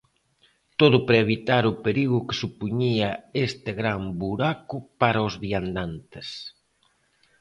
[0.79, 3.09] Todo para evitar o perigo que supoñía
[3.47, 6.27] este gran buraco para os viandantes.